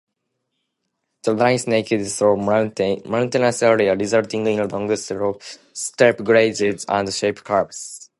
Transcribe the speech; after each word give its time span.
The 1.21 1.33
line 1.35 1.59
snaked 1.59 1.89
through 1.89 2.37
mountainous 2.37 3.61
areas, 3.61 3.97
resulting 3.99 4.47
in 4.47 4.67
long 4.67 4.95
steep 4.95 6.17
grades 6.23 6.85
and 6.89 7.13
sharp 7.13 7.43
curves. 7.43 8.09